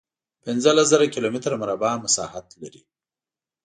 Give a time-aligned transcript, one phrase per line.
[0.43, 2.81] پنځلس زره کیلومتره مربع مساحت لري.